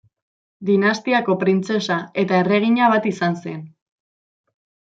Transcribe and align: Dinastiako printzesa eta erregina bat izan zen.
Dinastiako 0.69 1.35
printzesa 1.43 1.99
eta 2.23 2.41
erregina 2.45 2.91
bat 2.97 3.09
izan 3.15 3.41
zen. 3.45 3.63